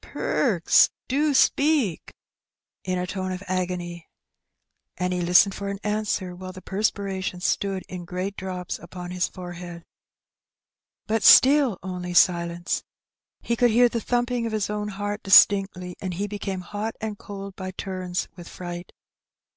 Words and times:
"Perks, 0.00 0.90
do 1.06 1.32
speak!" 1.34 2.12
in 2.82 2.98
a 2.98 3.06
tone 3.06 3.30
of 3.30 3.44
agony. 3.46 4.08
And 4.96 5.12
he 5.12 5.20
listened 5.20 5.54
for 5.54 5.68
an 5.68 5.78
answer, 5.84 6.34
while 6.34 6.50
the 6.50 6.60
perspiration 6.60 7.40
stood 7.40 7.84
in 7.88 8.04
great 8.04 8.36
drops 8.36 8.76
upon 8.80 9.12
his 9.12 9.28
forehead. 9.28 9.84
But 11.06 11.22
still 11.22 11.78
only 11.80 12.12
silence. 12.12 12.82
He 13.40 13.54
could 13.54 13.70
hear 13.70 13.88
the 13.88 14.00
thumping 14.00 14.46
of 14.46 14.52
his 14.52 14.68
own 14.68 14.88
heart 14.88 15.22
distinctly, 15.22 15.94
and 16.00 16.14
he 16.14 16.26
became 16.26 16.62
hot 16.62 16.96
and 17.00 17.16
cold 17.16 17.54
by 17.54 17.70
turns 17.70 18.26
with 18.34 18.48
fright. 18.48 18.90